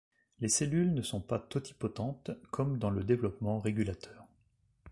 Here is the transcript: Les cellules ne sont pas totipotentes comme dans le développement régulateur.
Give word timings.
Les 0.39 0.47
cellules 0.49 0.95
ne 0.95 1.03
sont 1.03 1.21
pas 1.21 1.37
totipotentes 1.37 2.31
comme 2.49 2.79
dans 2.79 2.89
le 2.89 3.03
développement 3.03 3.59
régulateur. 3.59 4.25